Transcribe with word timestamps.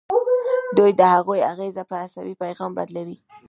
دوی 0.77 0.91
د 0.99 1.01
هغوی 1.13 1.39
اغیزه 1.51 1.83
په 1.89 1.95
عصبي 2.03 2.33
پیغام 2.43 2.71
بدلوي. 2.77 3.17